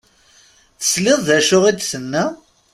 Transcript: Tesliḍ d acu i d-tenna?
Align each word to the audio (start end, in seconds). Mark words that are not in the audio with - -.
Tesliḍ 0.79 1.19
d 1.27 1.29
acu 1.37 1.57
i 1.69 1.71
d-tenna? 1.77 2.25